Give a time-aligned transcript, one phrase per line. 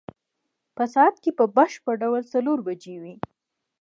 [0.75, 3.15] په ساعت کې په بشپړ ډول څلور بجې وې.